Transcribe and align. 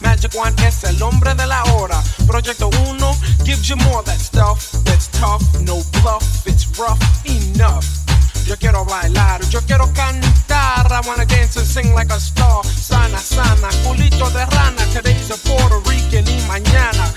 Magic 0.00 0.34
One 0.34 0.54
es 0.66 0.82
el 0.84 1.02
hombre 1.02 1.34
de 1.34 1.46
la 1.46 1.62
hora. 1.74 2.02
Proyecto 2.26 2.70
1 2.70 3.44
gives 3.44 3.68
you 3.68 3.76
more 3.76 4.02
that 4.04 4.18
stuff 4.18 4.72
that's 4.84 5.08
tough, 5.08 5.42
no 5.60 5.82
bluff, 6.00 6.46
it's 6.46 6.66
rough 6.78 6.98
enough. 7.26 7.84
Yo 8.46 8.56
quiero 8.56 8.84
bailar, 8.86 9.42
yo 9.50 9.60
quiero 9.66 9.92
cantar. 9.92 10.90
I 10.90 11.00
wanna 11.06 11.26
dance 11.26 11.58
and 11.58 11.66
sing 11.66 11.94
like 11.94 12.10
a 12.10 12.18
star. 12.18 12.64
Sana, 12.64 13.18
sana, 13.18 13.68
culito 13.84 14.30
de 14.30 14.46
rana. 14.46 14.86
Today's 14.92 15.30
a 15.30 15.36
Puerto 15.36 15.80
Rican 15.80 16.26
y 16.26 16.40
mañana 16.48 17.12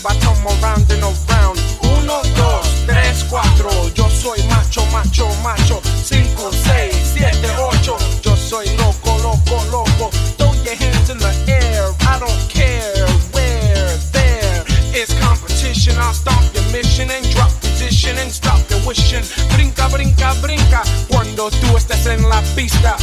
your 0.00 0.12
bottom 0.12 0.46
around 0.46 0.90
and 0.90 1.02
around. 1.02 1.58
Uno, 1.82 2.22
dos, 2.36 2.86
tres, 2.86 3.24
cuatro. 3.28 3.70
Yo 3.94 4.08
soy 4.08 4.42
macho, 4.44 4.84
macho, 4.86 5.28
macho. 5.42 5.80
Cinco, 6.02 6.50
seis, 6.52 6.94
siete, 7.14 7.48
ocho. 7.58 7.96
Yo 8.22 8.36
soy 8.36 8.66
loco, 8.76 9.18
loco, 9.18 9.64
loco. 9.70 10.10
Throw 10.36 10.52
your 10.64 10.76
hands 10.76 11.10
in 11.10 11.18
the 11.18 11.32
air. 11.48 11.84
I 12.00 12.18
don't 12.18 12.48
care 12.48 13.06
where. 13.32 13.96
There 14.12 14.64
is 14.94 15.12
competition. 15.20 15.96
I'll 15.98 16.14
stop 16.14 16.42
your 16.54 16.64
mission 16.72 17.10
and 17.10 17.28
drop 17.30 17.50
position 17.60 18.16
and 18.18 18.30
stop 18.30 18.60
your 18.70 18.80
wishing. 18.86 19.24
Brinca, 19.54 19.88
brinca, 19.88 20.34
brinca. 20.40 20.82
Cuando 21.08 21.50
tú 21.50 21.76
estés 21.76 22.06
en 22.06 22.28
la 22.28 22.40
pista. 22.54 22.96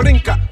brinca. 0.00 0.49